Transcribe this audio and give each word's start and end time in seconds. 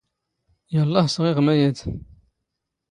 ⵢⴰⵍⵍⴰⵀ 0.73 1.07
ⵙⵖⵉⵖ 1.13 1.37
ⵎⴰⵢⴰⴷ. 1.45 1.79